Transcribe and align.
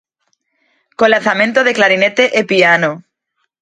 Co 0.97 1.05
lanzamento 1.13 1.59
de 1.63 1.75
"Clarinete 1.77 2.25
e 2.39 2.41
piano". 2.51 2.91